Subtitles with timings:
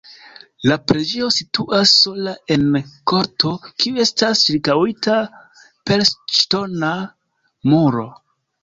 [0.69, 2.65] La preĝejo situas sola en
[3.13, 3.53] korto,
[3.85, 5.21] kiu estas ĉirkaŭita
[5.91, 6.09] per
[6.41, 6.95] ŝtona
[7.75, 8.11] muro.